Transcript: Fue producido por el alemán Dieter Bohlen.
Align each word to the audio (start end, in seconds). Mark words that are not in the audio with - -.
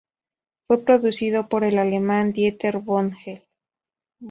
Fue 0.65 0.83
producido 0.83 1.47
por 1.47 1.63
el 1.63 1.77
alemán 1.77 2.33
Dieter 2.33 2.79
Bohlen. 2.79 3.43